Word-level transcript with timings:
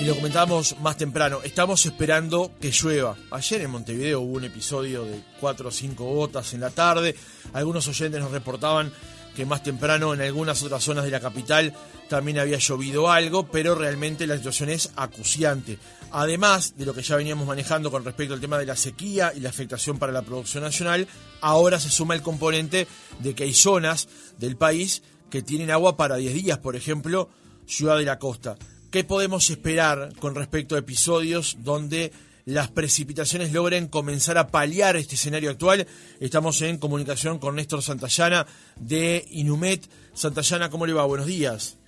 Y 0.00 0.04
lo 0.04 0.14
comentábamos 0.14 0.76
más 0.80 0.96
temprano, 0.96 1.40
estamos 1.44 1.84
esperando 1.84 2.52
que 2.58 2.70
llueva. 2.70 3.18
Ayer 3.32 3.60
en 3.60 3.70
Montevideo 3.70 4.22
hubo 4.22 4.38
un 4.38 4.44
episodio 4.44 5.04
de 5.04 5.20
4 5.38 5.68
o 5.68 5.70
5 5.70 6.02
gotas 6.02 6.54
en 6.54 6.60
la 6.60 6.70
tarde. 6.70 7.14
Algunos 7.52 7.86
oyentes 7.86 8.18
nos 8.18 8.30
reportaban 8.30 8.90
que 9.36 9.44
más 9.44 9.62
temprano 9.62 10.14
en 10.14 10.22
algunas 10.22 10.62
otras 10.62 10.82
zonas 10.82 11.04
de 11.04 11.10
la 11.10 11.20
capital 11.20 11.74
también 12.08 12.38
había 12.38 12.56
llovido 12.56 13.10
algo, 13.10 13.48
pero 13.48 13.74
realmente 13.74 14.26
la 14.26 14.38
situación 14.38 14.70
es 14.70 14.90
acuciante. 14.96 15.78
Además 16.12 16.78
de 16.78 16.86
lo 16.86 16.94
que 16.94 17.02
ya 17.02 17.16
veníamos 17.16 17.46
manejando 17.46 17.90
con 17.90 18.02
respecto 18.02 18.32
al 18.32 18.40
tema 18.40 18.56
de 18.56 18.64
la 18.64 18.76
sequía 18.76 19.34
y 19.36 19.40
la 19.40 19.50
afectación 19.50 19.98
para 19.98 20.12
la 20.12 20.22
producción 20.22 20.64
nacional, 20.64 21.08
ahora 21.42 21.78
se 21.78 21.90
suma 21.90 22.14
el 22.14 22.22
componente 22.22 22.88
de 23.18 23.34
que 23.34 23.44
hay 23.44 23.52
zonas 23.52 24.08
del 24.38 24.56
país 24.56 25.02
que 25.28 25.42
tienen 25.42 25.70
agua 25.70 25.98
para 25.98 26.16
10 26.16 26.32
días, 26.32 26.56
por 26.56 26.74
ejemplo, 26.74 27.28
Ciudad 27.66 27.98
de 27.98 28.04
la 28.04 28.18
Costa. 28.18 28.56
¿Qué 28.90 29.04
podemos 29.04 29.50
esperar 29.50 30.12
con 30.18 30.34
respecto 30.34 30.74
a 30.74 30.80
episodios 30.80 31.58
donde 31.60 32.10
las 32.44 32.70
precipitaciones 32.72 33.52
logren 33.52 33.86
comenzar 33.86 34.36
a 34.36 34.48
paliar 34.48 34.96
este 34.96 35.14
escenario 35.14 35.50
actual? 35.50 35.86
Estamos 36.18 36.60
en 36.62 36.76
comunicación 36.76 37.38
con 37.38 37.54
Néstor 37.54 37.82
Santayana 37.82 38.48
de 38.80 39.24
Inumet. 39.30 39.88
Santayana, 40.12 40.70
¿cómo 40.70 40.86
le 40.86 40.92
va? 40.92 41.04
Buenos 41.04 41.28
días. 41.28 41.78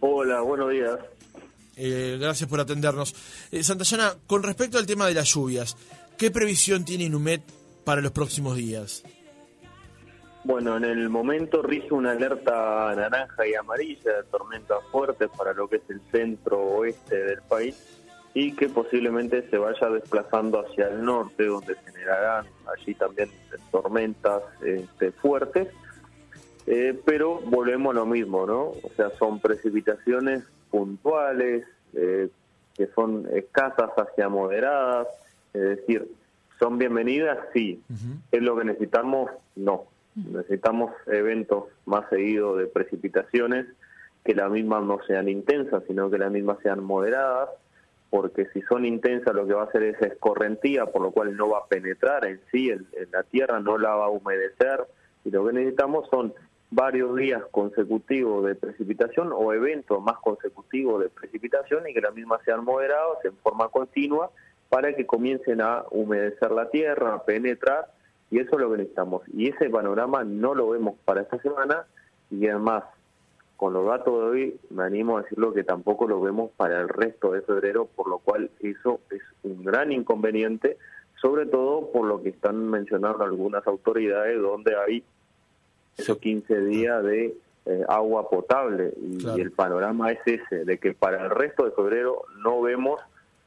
Hola, 0.00 0.42
buenos 0.42 0.70
días. 0.70 0.98
Eh, 1.76 2.18
gracias 2.20 2.50
por 2.50 2.60
atendernos. 2.60 3.14
Eh, 3.50 3.62
Santayana, 3.64 4.14
con 4.26 4.42
respecto 4.42 4.76
al 4.76 4.84
tema 4.84 5.06
de 5.06 5.14
las 5.14 5.32
lluvias, 5.32 5.74
¿qué 6.18 6.30
previsión 6.30 6.84
tiene 6.84 7.04
Inumet 7.04 7.42
para 7.84 8.02
los 8.02 8.12
próximos 8.12 8.56
días? 8.56 9.04
Bueno, 10.48 10.78
en 10.78 10.84
el 10.84 11.10
momento 11.10 11.60
rige 11.60 11.92
una 11.92 12.12
alerta 12.12 12.94
naranja 12.96 13.46
y 13.46 13.54
amarilla 13.54 14.16
de 14.16 14.22
tormentas 14.30 14.78
fuertes 14.90 15.28
para 15.36 15.52
lo 15.52 15.68
que 15.68 15.76
es 15.76 15.82
el 15.90 16.00
centro 16.10 16.58
oeste 16.58 17.22
del 17.22 17.42
país 17.42 18.00
y 18.32 18.56
que 18.56 18.70
posiblemente 18.70 19.46
se 19.50 19.58
vaya 19.58 19.90
desplazando 19.90 20.60
hacia 20.60 20.88
el 20.88 21.04
norte, 21.04 21.44
donde 21.44 21.74
generarán 21.84 22.46
allí 22.74 22.94
también 22.94 23.28
tormentas 23.70 24.42
este, 24.64 25.12
fuertes. 25.12 25.68
Eh, 26.66 26.98
pero 27.04 27.40
volvemos 27.40 27.90
a 27.90 27.98
lo 27.98 28.06
mismo, 28.06 28.46
¿no? 28.46 28.68
O 28.68 28.90
sea, 28.96 29.10
son 29.18 29.40
precipitaciones 29.40 30.44
puntuales, 30.70 31.66
eh, 31.92 32.30
que 32.74 32.86
son 32.94 33.28
escasas 33.34 33.90
hacia 33.90 34.30
moderadas, 34.30 35.08
es 35.52 35.60
decir, 35.60 36.10
¿son 36.58 36.78
bienvenidas? 36.78 37.36
Sí. 37.52 37.82
¿Es 38.32 38.40
lo 38.40 38.56
que 38.56 38.64
necesitamos? 38.64 39.30
No. 39.54 39.97
Necesitamos 40.26 40.92
eventos 41.06 41.64
más 41.86 42.08
seguidos 42.10 42.58
de 42.58 42.66
precipitaciones, 42.66 43.66
que 44.24 44.34
las 44.34 44.50
mismas 44.50 44.82
no 44.84 44.98
sean 45.06 45.28
intensas, 45.28 45.82
sino 45.86 46.10
que 46.10 46.18
las 46.18 46.30
mismas 46.30 46.58
sean 46.62 46.82
moderadas, 46.82 47.50
porque 48.10 48.46
si 48.52 48.62
son 48.62 48.84
intensas 48.84 49.34
lo 49.34 49.46
que 49.46 49.54
va 49.54 49.62
a 49.62 49.66
hacer 49.66 49.82
es 49.82 50.00
escorrentía, 50.02 50.86
por 50.86 51.02
lo 51.02 51.10
cual 51.10 51.36
no 51.36 51.50
va 51.50 51.58
a 51.58 51.66
penetrar 51.66 52.26
en 52.26 52.40
sí 52.50 52.70
en, 52.70 52.86
la 53.12 53.22
tierra, 53.22 53.60
no 53.60 53.78
la 53.78 53.94
va 53.94 54.06
a 54.06 54.10
humedecer, 54.10 54.86
y 55.24 55.30
lo 55.30 55.46
que 55.46 55.52
necesitamos 55.52 56.08
son 56.10 56.34
varios 56.70 57.16
días 57.16 57.42
consecutivos 57.50 58.44
de 58.44 58.54
precipitación 58.54 59.30
o 59.32 59.52
eventos 59.52 60.02
más 60.02 60.18
consecutivos 60.18 61.02
de 61.02 61.08
precipitación 61.08 61.88
y 61.88 61.94
que 61.94 62.00
las 62.00 62.14
mismas 62.14 62.40
sean 62.44 62.64
moderados 62.64 63.18
en 63.24 63.34
forma 63.38 63.68
continua 63.68 64.30
para 64.68 64.94
que 64.94 65.06
comiencen 65.06 65.62
a 65.62 65.84
humedecer 65.90 66.50
la 66.50 66.68
tierra, 66.68 67.14
a 67.14 67.24
penetrar 67.24 67.86
y 68.30 68.40
eso 68.40 68.56
es 68.56 68.60
lo 68.60 68.70
que 68.70 68.78
necesitamos. 68.78 69.22
Y 69.32 69.48
ese 69.48 69.70
panorama 69.70 70.24
no 70.24 70.54
lo 70.54 70.70
vemos 70.70 70.94
para 71.04 71.22
esta 71.22 71.38
semana 71.38 71.86
y 72.30 72.46
además, 72.46 72.84
con 73.56 73.72
los 73.72 73.86
datos 73.86 74.20
de 74.20 74.26
hoy, 74.28 74.60
me 74.70 74.84
animo 74.84 75.18
a 75.18 75.22
decirlo 75.22 75.52
que 75.52 75.64
tampoco 75.64 76.06
lo 76.06 76.20
vemos 76.20 76.50
para 76.56 76.80
el 76.80 76.88
resto 76.88 77.32
de 77.32 77.42
febrero, 77.42 77.86
por 77.86 78.08
lo 78.08 78.18
cual 78.18 78.50
eso 78.60 79.00
es 79.10 79.22
un 79.42 79.64
gran 79.64 79.92
inconveniente, 79.92 80.76
sobre 81.20 81.46
todo 81.46 81.90
por 81.90 82.06
lo 82.06 82.22
que 82.22 82.28
están 82.28 82.68
mencionando 82.68 83.24
algunas 83.24 83.66
autoridades, 83.66 84.40
donde 84.40 84.76
hay 84.76 85.02
esos 85.96 86.18
15 86.18 86.60
días 86.60 87.02
de 87.02 87.34
eh, 87.66 87.84
agua 87.88 88.30
potable 88.30 88.92
y, 88.96 89.40
el 89.40 89.50
panorama 89.50 90.12
es 90.12 90.20
ese, 90.24 90.64
de 90.64 90.78
que 90.78 90.94
para 90.94 91.24
el 91.24 91.30
resto 91.30 91.64
de 91.64 91.72
febrero 91.72 92.22
no 92.38 92.62
vemos 92.62 93.00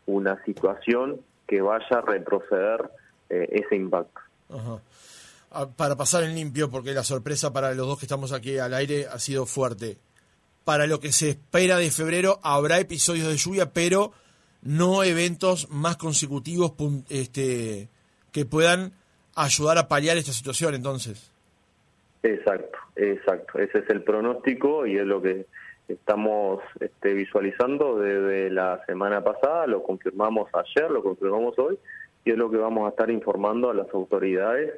una 0.06 0.44
situación 0.44 1.22
que 1.48 1.62
vaya 1.62 1.98
a 1.98 2.02
retroceder 2.02 2.90
eh, 3.30 3.48
ese 3.52 3.76
impacto. 3.76 4.22
Ah, 5.54 5.68
para 5.76 5.98
pasar 5.98 6.24
en 6.24 6.34
limpio, 6.34 6.70
porque 6.70 6.94
la 6.94 7.04
sorpresa 7.04 7.52
para 7.52 7.74
los 7.74 7.86
dos 7.86 8.00
que 8.00 8.06
estamos 8.06 8.32
aquí 8.32 8.58
al 8.58 8.74
aire 8.74 9.08
ha 9.08 9.20
sido 9.20 9.46
fuerte. 9.46 9.98
Para 10.64 10.88
lo 10.88 11.02
que 11.02 11.12
se 11.12 11.32
espera 11.32 11.78
de 11.78 11.92
febrero 11.92 12.40
habrá 12.42 12.80
episodios 12.80 13.28
de 13.28 13.36
lluvia, 13.36 13.74
pero 13.74 14.14
no 14.62 15.04
eventos 15.04 15.70
más 15.70 15.98
consecutivos 15.98 16.74
este, 17.10 17.90
que 18.32 18.46
puedan 18.46 18.94
ayudar 19.36 19.78
a 19.78 19.90
paliar 19.90 20.18
esta 20.18 20.32
situación, 20.32 20.74
entonces. 20.74 21.32
Exacto, 22.24 22.78
exacto. 22.96 23.60
Ese 23.60 23.80
es 23.80 23.90
el 23.90 24.04
pronóstico 24.04 24.86
y 24.86 24.98
es 24.98 25.06
lo 25.06 25.22
que 25.22 25.48
estamos 25.90 26.62
este, 26.80 27.14
visualizando 27.14 28.00
desde 28.00 28.50
la 28.52 28.82
semana 28.86 29.22
pasada, 29.22 29.68
lo 29.68 29.84
confirmamos 29.84 30.50
ayer, 30.54 30.90
lo 30.90 31.04
confirmamos 31.04 31.60
hoy 31.60 31.78
y 32.24 32.32
es 32.32 32.38
lo 32.38 32.50
que 32.50 32.58
vamos 32.58 32.86
a 32.86 32.90
estar 32.90 33.10
informando 33.10 33.70
a 33.70 33.74
las 33.74 33.92
autoridades, 33.94 34.74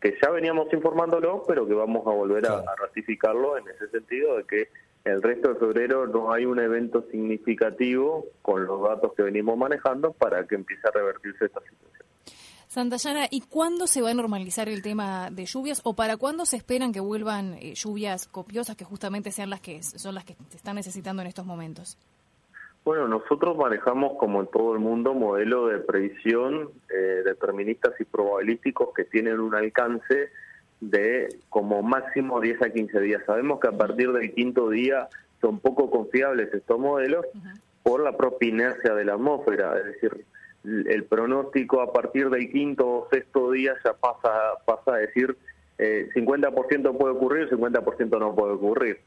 que 0.00 0.14
ya 0.20 0.30
veníamos 0.30 0.72
informándolo, 0.72 1.44
pero 1.46 1.66
que 1.66 1.74
vamos 1.74 2.06
a 2.06 2.10
volver 2.10 2.46
a, 2.46 2.62
ratificarlo 2.76 3.56
en 3.56 3.68
ese 3.68 3.88
sentido 3.88 4.36
de 4.36 4.44
que 4.44 4.68
el 5.04 5.22
resto 5.22 5.54
de 5.54 5.60
febrero 5.60 6.06
no 6.06 6.32
hay 6.32 6.44
un 6.44 6.58
evento 6.58 7.04
significativo 7.10 8.26
con 8.42 8.66
los 8.66 8.82
datos 8.82 9.12
que 9.14 9.22
venimos 9.22 9.56
manejando 9.56 10.12
para 10.12 10.46
que 10.46 10.56
empiece 10.56 10.82
a 10.86 10.90
revertirse 10.90 11.46
esta 11.46 11.60
situación. 11.60 12.06
Santayana, 12.68 13.26
¿y 13.30 13.42
cuándo 13.42 13.86
se 13.86 14.00
va 14.00 14.10
a 14.10 14.14
normalizar 14.14 14.68
el 14.68 14.80
tema 14.80 15.28
de 15.30 15.44
lluvias 15.44 15.82
o 15.84 15.94
para 15.94 16.16
cuándo 16.16 16.46
se 16.46 16.56
esperan 16.56 16.92
que 16.92 17.00
vuelvan 17.00 17.54
eh, 17.54 17.74
lluvias 17.74 18.26
copiosas 18.26 18.76
que 18.76 18.84
justamente 18.84 19.30
sean 19.30 19.50
las 19.50 19.60
que 19.60 19.82
son 19.82 20.14
las 20.14 20.24
que 20.24 20.36
se 20.48 20.56
están 20.56 20.76
necesitando 20.76 21.20
en 21.20 21.28
estos 21.28 21.44
momentos? 21.44 21.98
Bueno, 22.84 23.06
nosotros 23.06 23.56
manejamos, 23.56 24.14
como 24.18 24.40
en 24.40 24.48
todo 24.48 24.74
el 24.74 24.80
mundo, 24.80 25.14
modelos 25.14 25.70
de 25.70 25.78
previsión 25.78 26.70
eh, 26.92 27.22
deterministas 27.24 27.92
y 28.00 28.04
probabilísticos 28.04 28.92
que 28.92 29.04
tienen 29.04 29.38
un 29.38 29.54
alcance 29.54 30.30
de 30.80 31.28
como 31.48 31.80
máximo 31.82 32.40
10 32.40 32.62
a 32.62 32.70
15 32.70 33.00
días. 33.00 33.22
Sabemos 33.24 33.60
que 33.60 33.68
a 33.68 33.72
partir 33.72 34.10
del 34.10 34.34
quinto 34.34 34.68
día 34.68 35.08
son 35.40 35.60
poco 35.60 35.90
confiables 35.90 36.52
estos 36.52 36.78
modelos 36.78 37.24
por 37.84 38.02
la 38.02 38.16
propia 38.16 38.48
inercia 38.48 38.94
de 38.94 39.04
la 39.04 39.14
atmósfera, 39.14 39.78
es 39.78 39.84
decir, 39.84 40.24
el 40.64 41.04
pronóstico 41.04 41.80
a 41.80 41.92
partir 41.92 42.30
del 42.30 42.50
quinto 42.50 42.88
o 42.88 43.08
sexto 43.12 43.52
día 43.52 43.74
ya 43.84 43.92
pasa, 43.94 44.30
pasa 44.64 44.94
a 44.94 44.98
decir 44.98 45.36
eh, 45.78 46.08
50% 46.14 46.96
puede 46.96 47.14
ocurrir, 47.14 47.48
50% 47.48 48.18
no 48.18 48.34
puede 48.34 48.52
ocurrir 48.54 49.00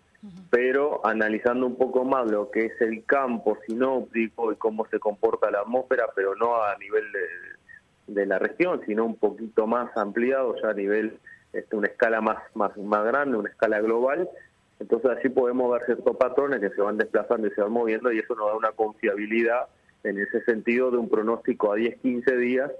pero 0.49 1.05
analizando 1.05 1.65
un 1.65 1.75
poco 1.75 2.05
más 2.05 2.29
lo 2.29 2.49
que 2.51 2.65
es 2.65 2.81
el 2.81 3.03
campo 3.05 3.57
sinóptico 3.67 4.51
y 4.51 4.55
cómo 4.55 4.85
se 4.87 4.99
comporta 4.99 5.51
la 5.51 5.61
atmósfera, 5.61 6.05
pero 6.15 6.35
no 6.35 6.63
a 6.63 6.77
nivel 6.77 7.03
de, 8.07 8.25
la 8.25 8.39
región, 8.39 8.81
sino 8.85 9.05
un 9.05 9.15
poquito 9.15 9.67
más 9.67 9.95
ampliado, 9.97 10.55
ya 10.61 10.69
a 10.69 10.73
nivel, 10.73 11.19
este, 11.53 11.75
una 11.75 11.87
escala 11.87 12.21
más, 12.21 12.37
más, 12.53 12.75
más 12.77 13.03
grande, 13.05 13.37
una 13.37 13.49
escala 13.49 13.79
global. 13.81 14.29
Entonces 14.79 15.11
así 15.17 15.29
podemos 15.29 15.71
ver 15.71 15.83
ciertos 15.85 16.15
patrones 16.17 16.59
que 16.59 16.69
se 16.69 16.81
van 16.81 16.97
desplazando 16.97 17.47
y 17.47 17.51
se 17.51 17.61
van 17.61 17.71
moviendo 17.71 18.11
y 18.11 18.19
eso 18.19 18.35
nos 18.35 18.47
da 18.47 18.55
una 18.55 18.71
confiabilidad 18.71 19.67
en 20.03 20.19
ese 20.19 20.41
sentido 20.43 20.91
de 20.91 20.97
un 20.97 21.09
pronóstico 21.09 21.71
a 21.71 21.75
10, 21.75 21.97
15 22.01 22.37
días. 22.37 22.71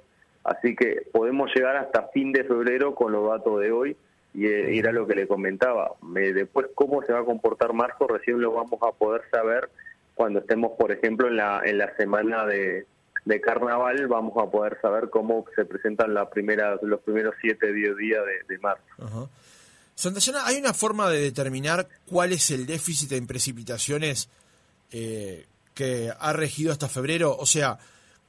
Así 0.44 0.76
que 0.76 1.08
podemos 1.12 1.54
llegar 1.56 1.76
hasta 1.78 2.08
fin 2.10 2.32
de 2.32 2.44
febrero 2.44 2.94
con 2.94 3.12
los 3.12 3.28
datos 3.28 3.60
de 3.62 3.72
hoy 3.72 3.98
y 4.36 4.46
eh, 4.48 4.78
era 4.78 4.92
lo 4.92 5.08
que 5.08 5.16
le 5.16 5.28
comentaba. 5.28 5.94
después, 6.02 6.68
cómo 6.76 7.02
se 7.04 7.14
va 7.14 7.20
a 7.20 7.26
comportar 7.26 7.74
marzo, 7.74 8.08
recién 8.08 8.42
lo 8.42 8.52
vamos 8.52 8.80
a 8.82 8.92
poder 8.92 9.22
saber 9.32 9.70
cuando 10.14 10.40
estemos, 10.40 10.72
por 10.78 10.92
ejemplo, 10.92 11.28
en 11.28 11.38
la, 11.38 11.62
en 11.64 11.78
la 11.78 11.96
semana 11.96 12.46
de, 12.46 12.86
carnaval, 13.42 14.08
vamos 14.08 14.34
a 14.38 14.50
poder 14.50 14.80
saber 14.82 15.10
cómo 15.10 15.46
se 15.56 15.66
presentan 15.66 16.14
la 16.14 16.30
primera, 16.30 16.78
los 16.82 17.02
primeros 17.02 17.36
7, 17.42 17.74
10 17.74 17.98
días 17.98 18.22
de, 18.48 18.58
marzo. 18.60 18.84
Ajá. 19.00 19.28
Santayana, 19.94 20.46
¿hay 20.46 20.58
una 20.58 20.74
forma 20.74 21.10
de 21.10 21.20
determinar 21.20 21.88
cuál 22.06 22.34
es 22.34 22.52
el 22.52 22.66
déficit 22.66 23.14
en 23.14 23.28
precipitaciones 23.28 24.30
eh, 24.92 25.46
que 25.74 26.12
ha 26.18 26.34
regido 26.34 26.72
hasta 26.72 26.90
febrero? 26.90 27.36
O 27.38 27.46
sea, 27.46 27.78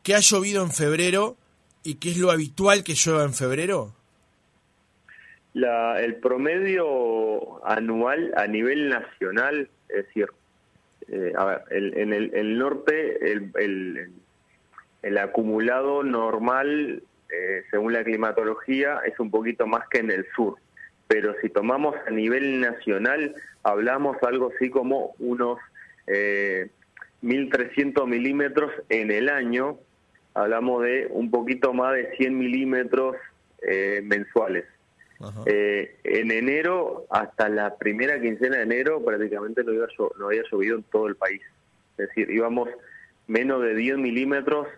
¿qué 0.03 0.15
ha 0.15 0.21
llovido 0.21 0.63
en 0.63 0.71
febrero 0.71 1.37
y 1.83 1.97
qué 1.97 2.13
es 2.13 2.17
lo 2.19 2.31
habitual 2.31 2.85
que 2.85 2.95
llueva 2.95 3.25
en 3.25 3.35
febrero? 3.35 3.96
La, 5.57 5.99
el 6.03 6.17
promedio 6.17 7.65
anual 7.67 8.31
a 8.37 8.47
nivel 8.47 8.91
nacional, 8.91 9.71
es 9.89 10.05
decir, 10.05 10.27
eh, 11.09 11.33
ver, 11.35 11.95
en 11.95 12.13
el, 12.13 12.59
norte 12.59 13.33
el, 13.33 14.11
el, 15.03 15.17
acumulado 15.17 16.03
normal, 16.03 17.03
eh, 17.31 17.63
según 17.71 17.95
la 17.95 18.05
climatología, 18.05 19.01
es 19.07 19.19
un 19.19 19.31
poquito 19.31 19.67
más 19.67 19.89
que 19.89 20.01
en 20.01 20.11
el 20.11 20.27
sur. 20.37 20.57
Pero 21.09 21.35
si 21.41 21.49
tomamos 21.49 21.95
a 22.07 22.11
nivel 22.11 22.61
nacional, 22.61 23.35
hablamos 23.63 24.19
algo 24.25 24.53
así 24.55 24.69
como 24.69 25.15
unos 25.19 25.59
eh, 26.07 26.69
1.300 27.23 28.07
milímetros 28.07 28.73
en 28.91 29.11
el 29.11 29.31
año, 29.31 29.79
hablamos 30.35 30.83
de 30.83 31.07
un 31.09 31.31
poquito 31.31 31.73
más 31.73 31.95
de 31.95 32.15
100 32.19 32.39
milímetros 32.39 33.17
eh, 33.67 34.03
mensuales. 34.05 34.67
Eh, 35.47 35.97
en 36.05 36.31
enero, 36.31 37.07
hasta 37.11 37.49
la 37.49 37.77
primera 37.77 38.21
quincena 38.21 38.57
de 38.57 38.63
enero, 38.63 39.03
prácticamente 39.05 39.65
no, 39.65 39.73
no 39.73 40.27
había 40.27 40.43
llovido 40.51 40.77
en 40.77 40.83
todo 40.85 41.07
el 41.09 41.17
país. 41.17 41.41
Es 41.99 42.09
decir, 42.09 42.31
íbamos 42.31 42.69
menos 43.27 43.63
de 43.63 43.75
10 43.75 43.99
milímetros 43.99 44.69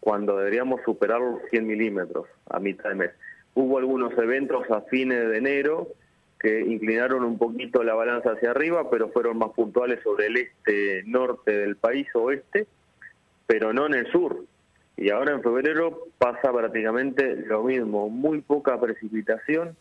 cuando 0.00 0.36
deberíamos 0.36 0.80
superar 0.84 1.20
los 1.20 1.40
100 1.50 1.66
milímetros 1.66 2.26
a 2.48 2.58
mitad 2.58 2.90
de 2.90 2.94
mes. 2.96 3.10
Hubo 3.54 3.78
algunos 3.78 4.16
eventos 4.18 4.70
a 4.70 4.82
fines 4.82 5.28
de 5.28 5.38
enero 5.38 5.88
que 6.38 6.60
inclinaron 6.60 7.24
un 7.24 7.38
poquito 7.38 7.82
la 7.82 7.94
balanza 7.94 8.32
hacia 8.32 8.50
arriba, 8.50 8.90
pero 8.90 9.08
fueron 9.08 9.38
más 9.38 9.50
puntuales 9.50 10.00
sobre 10.02 10.26
el 10.26 10.36
este 10.36 11.02
norte 11.06 11.50
del 11.50 11.76
país, 11.76 12.06
oeste, 12.14 12.66
pero 13.46 13.72
no 13.72 13.86
en 13.86 13.94
el 13.94 14.12
sur. 14.12 14.44
Y 14.96 15.10
ahora 15.10 15.32
en 15.32 15.42
febrero 15.42 16.06
pasa 16.18 16.52
prácticamente 16.52 17.36
lo 17.46 17.62
mismo, 17.64 18.08
muy 18.08 18.40
poca 18.40 18.80
precipitación, 18.80 19.76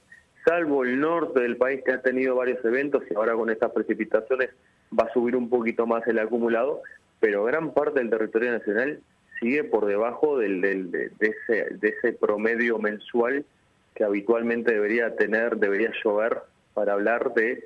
salvo 0.46 0.84
el 0.84 1.00
norte 1.00 1.40
del 1.40 1.58
país 1.58 1.82
que 1.86 1.94
ha 1.94 2.02
tenido 2.02 2.36
varios 2.36 2.64
eventos 2.66 3.04
y 3.10 3.16
ahora 3.16 3.34
con 3.34 3.50
estas 3.50 3.72
precipitaciones 3.72 4.50
va 4.98 5.06
a 5.06 5.14
subir 5.14 5.36
un 5.36 5.50
poquito 5.50 5.88
más 5.88 6.06
el 6.08 6.20
acumulado, 6.20 6.82
pero 7.20 7.46
gran 7.46 7.74
parte 7.74 8.00
del 8.00 8.10
territorio 8.10 8.52
nacional 8.52 9.00
sigue 9.40 9.64
por 9.64 9.86
debajo 9.86 10.38
del, 10.38 10.62
del 10.62 10.92
de, 10.92 11.12
ese, 11.20 11.76
de 11.76 11.90
ese 11.90 12.14
promedio 12.14 12.78
mensual 12.78 13.46
que 13.96 14.04
habitualmente 14.04 14.74
debería 14.74 15.16
tener, 15.16 15.58
debería 15.58 15.92
llover 16.04 16.40
para 16.74 16.94
hablar 16.94 17.34
de, 17.34 17.64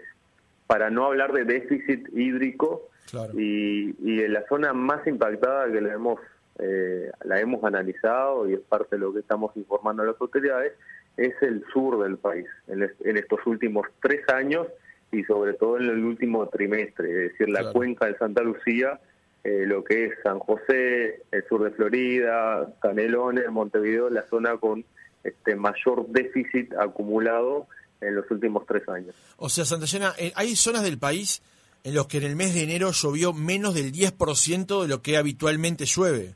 para 0.68 0.90
no 0.90 1.06
hablar 1.06 1.34
de 1.34 1.46
déficit 1.46 2.08
hídrico 2.14 2.88
y, 3.34 3.96
y 4.04 4.22
en 4.22 4.34
la 4.34 4.46
zona 4.48 4.72
más 4.74 5.06
impactada 5.08 5.72
que 5.72 5.82
la 5.82 5.94
hemos, 5.94 6.20
eh, 6.60 7.12
la 7.24 7.40
hemos 7.40 7.64
analizado 7.64 8.50
y 8.50 8.54
es 8.54 8.60
parte 8.60 8.96
de 8.96 9.00
lo 9.00 9.14
que 9.14 9.20
estamos 9.20 9.56
informando 9.56 10.04
a 10.04 10.08
las 10.08 10.20
autoridades, 10.20 10.74
es 11.18 11.34
el 11.42 11.64
sur 11.74 12.04
del 12.04 12.18
país, 12.18 12.48
en, 12.68 13.18
estos 13.18 13.40
últimos 13.46 13.88
tres 14.02 14.28
años 14.30 14.68
y 15.12 15.24
sobre 15.24 15.54
todo 15.54 15.78
en 15.78 15.84
el 15.84 16.04
último 16.04 16.48
trimestre, 16.48 17.10
es 17.10 17.32
decir, 17.32 17.50
la 17.50 17.72
cuenca 17.72 18.06
de 18.06 18.18
Santa 18.18 18.42
Lucía, 18.44 19.00
eh, 19.44 19.66
lo 19.66 19.84
que 19.84 20.06
es 20.06 20.14
San 20.24 20.40
José, 20.40 21.24
el 21.32 21.48
sur 21.48 21.64
de 21.64 21.72
Florida, 21.72 22.74
Canelones, 22.82 23.50
Montevideo, 23.50 24.10
la 24.10 24.26
zona 24.28 24.58
con 24.58 24.86
este 25.24 25.56
mayor 25.56 26.08
déficit 26.08 26.74
acumulado 26.74 27.68
en 28.02 28.16
los 28.16 28.30
últimos 28.32 28.66
tres 28.66 28.88
años. 28.88 29.16
O 29.38 29.50
sea, 29.50 29.66
Santayana, 29.66 30.14
eh, 30.18 30.32
hay 30.36 30.56
zonas 30.56 30.84
del 30.84 30.98
país 30.98 31.42
en 31.84 31.94
los 31.94 32.08
que 32.08 32.18
en 32.18 32.24
el 32.24 32.36
mes 32.36 32.54
de 32.54 32.64
enero 32.64 32.92
llovió 32.92 33.34
menos 33.34 33.74
del 33.74 33.92
10% 33.92 34.82
de 34.82 34.88
lo 34.88 35.02
que 35.02 35.18
habitualmente 35.18 35.86
llueve. 35.86 36.36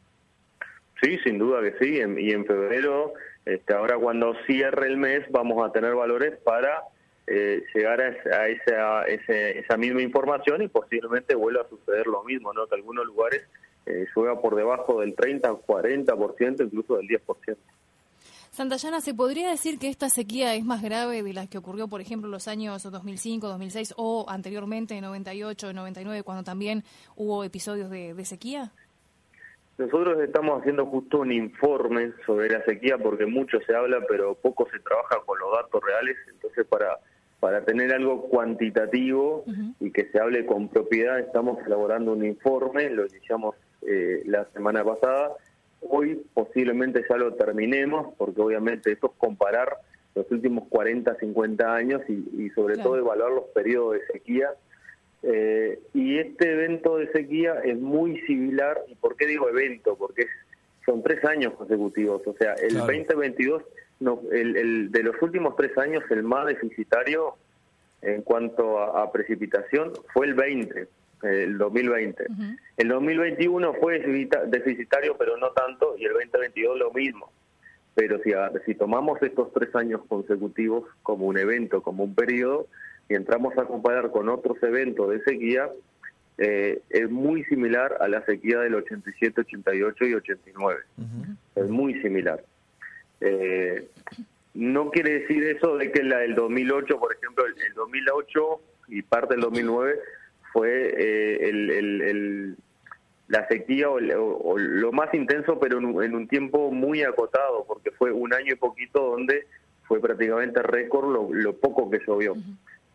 Sí, 1.01 1.17
sin 1.23 1.37
duda 1.37 1.61
que 1.61 1.77
sí, 1.79 1.97
y 1.97 2.31
en 2.31 2.45
febrero, 2.45 3.13
este, 3.45 3.73
ahora 3.73 3.97
cuando 3.97 4.35
cierre 4.45 4.87
el 4.87 4.97
mes, 4.97 5.29
vamos 5.31 5.63
a 5.67 5.71
tener 5.71 5.95
valores 5.95 6.37
para 6.43 6.83
eh, 7.27 7.63
llegar 7.73 8.01
a, 8.01 8.47
esa, 8.47 9.03
esa, 9.05 9.77
misma 9.77 10.01
información 10.01 10.61
y 10.61 10.67
posiblemente 10.67 11.35
vuelva 11.35 11.61
a 11.61 11.69
suceder 11.69 12.07
lo 12.07 12.23
mismo, 12.23 12.53
¿no? 12.53 12.67
que 12.67 12.75
algunos 12.75 13.05
lugares 13.05 13.43
eh, 13.85 14.05
por 14.13 14.55
debajo 14.55 15.01
del 15.01 15.15
30, 15.15 15.51
40%, 15.51 16.65
incluso 16.65 16.97
del 16.97 17.07
10%. 17.07 17.57
Santayana, 18.51 19.01
¿se 19.01 19.15
podría 19.15 19.49
decir 19.49 19.79
que 19.79 19.89
esta 19.89 20.09
sequía 20.09 20.53
es 20.53 20.63
más 20.63 20.83
grave 20.83 21.23
de 21.23 21.33
la 21.33 21.47
que 21.47 21.57
ocurrió, 21.57 21.87
por 21.87 22.01
ejemplo, 22.01 22.27
en 22.27 22.33
los 22.33 22.47
años 22.47 22.83
2005, 22.83 23.47
2006 23.47 23.95
o 23.97 24.25
anteriormente, 24.29 24.95
en 24.95 25.01
98, 25.05 25.73
99, 25.73 26.21
cuando 26.21 26.43
también 26.43 26.83
hubo 27.15 27.43
episodios 27.43 27.89
de, 27.89 28.25
sequía? 28.25 28.71
Nosotros 29.77 30.21
estamos 30.21 30.59
haciendo 30.59 30.85
justo 30.85 31.19
un 31.19 31.31
informe 31.31 32.11
sobre 32.25 32.49
la 32.49 32.63
sequía 32.63 32.97
porque 32.97 33.25
mucho 33.25 33.59
se 33.65 33.75
habla, 33.75 34.01
pero 34.07 34.35
poco 34.35 34.67
se 34.71 34.79
trabaja 34.79 35.19
con 35.25 35.39
los 35.39 35.51
datos 35.51 35.81
reales. 35.83 36.15
Entonces, 36.31 36.65
para, 36.67 36.99
para 37.39 37.65
tener 37.65 37.93
algo 37.93 38.29
cuantitativo 38.29 39.45
y 39.79 39.91
que 39.91 40.05
se 40.11 40.19
hable 40.19 40.45
con 40.45 40.69
propiedad, 40.69 41.19
estamos 41.19 41.57
elaborando 41.65 42.13
un 42.13 42.23
informe, 42.23 42.89
lo 42.91 43.05
iniciamos 43.07 43.55
eh, 43.81 44.21
la 44.25 44.45
semana 44.53 44.83
pasada 44.83 45.31
Hoy 45.89 46.25
posiblemente 46.33 47.03
ya 47.09 47.17
lo 47.17 47.33
terminemos, 47.33 48.13
porque 48.17 48.41
obviamente 48.41 48.91
esto 48.91 49.07
es 49.07 49.13
comparar 49.17 49.77
los 50.15 50.29
últimos 50.31 50.67
40, 50.69 51.15
50 51.15 51.75
años 51.75 52.01
y, 52.07 52.49
sobre 52.51 52.77
todo 52.77 52.97
evaluar 52.97 53.31
los 53.31 53.45
periodos 53.53 53.93
de 53.93 54.05
sequía. 54.07 54.51
Eh, 55.23 55.79
y 55.93 56.17
este 56.19 56.51
evento 56.51 56.97
de 56.97 57.11
sequía 57.11 57.55
es 57.63 57.77
muy 57.77 58.19
similar, 58.21 58.81
¿y 58.87 58.95
por 58.95 59.15
qué 59.15 59.25
digo 59.25 59.49
evento? 59.49 59.95
Porque 59.95 60.27
son 60.85 61.01
tres 61.01 61.23
años 61.23 61.53
consecutivos, 61.53 62.21
o 62.27 62.33
sea, 62.33 62.53
el 62.55 62.75
2022, 62.75 63.63
no, 64.01 64.21
el, 64.31 64.91
de 64.91 65.03
los 65.03 65.21
últimos 65.21 65.55
tres 65.55 65.77
años, 65.77 66.03
el 66.09 66.23
más 66.23 66.45
deficitario 66.47 67.35
en 68.01 68.21
cuanto 68.21 68.79
a 68.79 69.09
precipitación 69.13 69.93
fue 70.13 70.25
el 70.27 70.33
20 70.33 70.87
el 71.23 71.57
2020. 71.57 72.25
El 72.77 72.87
2021 72.87 73.73
fue 73.75 73.99
deficitario, 74.47 75.15
pero 75.17 75.37
no 75.37 75.51
tanto, 75.51 75.95
y 75.97 76.05
el 76.05 76.13
2022 76.13 76.77
lo 76.77 76.91
mismo. 76.91 77.31
Pero 77.95 78.19
si, 78.23 78.31
si 78.65 78.75
tomamos 78.75 79.21
estos 79.21 79.53
tres 79.53 79.73
años 79.75 80.01
consecutivos 80.07 80.83
como 81.03 81.27
un 81.27 81.37
evento, 81.37 81.81
como 81.81 82.03
un 82.03 82.15
periodo, 82.15 82.67
y 83.09 83.15
entramos 83.15 83.57
a 83.57 83.65
comparar 83.65 84.11
con 84.11 84.29
otros 84.29 84.61
eventos 84.63 85.09
de 85.09 85.21
sequía, 85.23 85.69
eh, 86.37 86.81
es 86.89 87.09
muy 87.09 87.43
similar 87.45 87.97
a 87.99 88.07
la 88.07 88.25
sequía 88.25 88.59
del 88.59 88.75
87, 88.75 89.41
88 89.41 90.05
y 90.05 90.13
89. 90.13 90.79
Es 91.55 91.69
muy 91.69 92.01
similar. 92.01 92.43
Eh, 93.21 93.87
no 94.53 94.89
quiere 94.91 95.19
decir 95.19 95.43
eso 95.43 95.77
de 95.77 95.91
que 95.91 96.03
la 96.03 96.19
del 96.19 96.35
2008, 96.35 96.99
por 96.99 97.15
ejemplo, 97.15 97.45
el, 97.45 97.53
el 97.67 97.73
2008 97.73 98.61
y 98.89 99.01
parte 99.01 99.33
del 99.35 99.41
2009 99.41 99.99
fue 100.51 100.93
eh, 100.97 101.49
el, 101.49 102.55
la 103.27 103.47
sequía 103.47 103.89
o, 103.89 103.99
lo 103.99 104.91
más 104.91 105.13
intenso, 105.13 105.59
pero 105.59 105.79
en, 105.79 106.15
un 106.15 106.27
tiempo 106.27 106.71
muy 106.71 107.01
acotado, 107.01 107.65
porque 107.67 107.91
fue 107.91 108.11
un 108.11 108.33
año 108.33 108.53
y 108.53 108.55
poquito 108.55 109.11
donde 109.11 109.47
fue 109.87 109.99
prácticamente 109.99 110.61
récord 110.61 111.31
lo, 111.31 111.53
poco 111.53 111.89
que 111.89 111.99
llovió. 112.05 112.35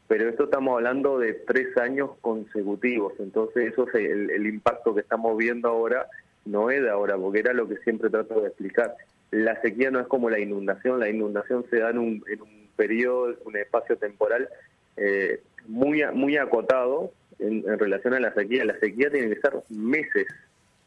Pero 0.08 0.28
esto 0.28 0.44
estamos 0.44 0.74
hablando 0.74 1.18
de 1.18 1.34
tres 1.34 1.76
años 1.76 2.10
consecutivos, 2.22 3.12
entonces 3.18 3.72
eso 3.72 3.86
es 3.88 3.94
el, 3.94 4.46
impacto 4.46 4.94
que 4.94 5.02
estamos 5.02 5.36
viendo 5.36 5.68
ahora, 5.68 6.06
no 6.46 6.70
es 6.70 6.82
de 6.82 6.88
ahora, 6.88 7.16
porque 7.16 7.40
era 7.40 7.52
lo 7.52 7.68
que 7.68 7.76
siempre 7.78 8.08
trato 8.08 8.40
de 8.40 8.48
explicar. 8.48 8.94
La 9.30 9.60
sequía 9.60 9.90
no 9.90 10.00
es 10.00 10.06
como 10.06 10.30
la 10.30 10.38
inundación, 10.38 10.98
la 10.98 11.10
inundación 11.10 11.66
se 11.68 11.80
da 11.80 11.90
en 11.90 11.98
un, 11.98 12.24
en 12.26 12.40
un 12.40 12.68
periodo, 12.74 13.36
un 13.44 13.56
espacio 13.56 13.96
temporal 13.96 14.48
eh, 14.96 15.42
muy, 15.66 16.02
muy 16.14 16.38
acotado, 16.38 17.12
en, 17.38 17.78
relación 17.78 18.14
a 18.14 18.20
la 18.20 18.32
sequía. 18.34 18.64
La 18.64 18.78
sequía 18.78 19.10
tiene 19.10 19.28
que 19.28 19.40
ser 19.40 19.52
meses, 19.68 20.26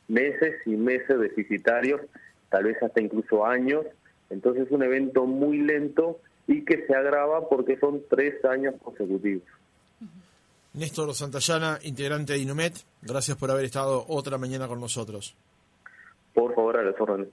meses 0.07 0.55
y 0.65 0.71
meses 0.71 1.19
deficitarios, 1.19 2.01
tal 2.49 2.65
vez 2.65 2.81
hasta 2.81 3.01
incluso 3.01 3.45
años. 3.45 3.85
Entonces 4.29 4.65
es 4.65 4.71
un 4.71 4.83
evento 4.83 5.25
muy 5.25 5.59
lento 5.59 6.19
y 6.47 6.63
que 6.65 6.85
se 6.85 6.95
agrava 6.95 7.47
porque 7.47 7.77
son 7.79 8.03
tres 8.09 8.43
años 8.45 8.75
consecutivos. 8.83 9.43
Néstor 10.73 11.13
Santayana, 11.13 11.79
integrante 11.83 12.33
de 12.33 12.39
Inumet, 12.39 12.73
gracias 13.01 13.37
por 13.37 13.51
haber 13.51 13.65
estado 13.65 14.05
otra 14.07 14.37
mañana 14.37 14.67
con 14.67 14.79
nosotros. 14.79 15.35
Por 16.33 16.55
favor, 16.55 16.77
a 16.77 16.83
las 16.83 16.99
órdenes. 16.99 17.27